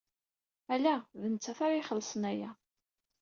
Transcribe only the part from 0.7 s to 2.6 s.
Ala, d nettat ara ixellṣen aya.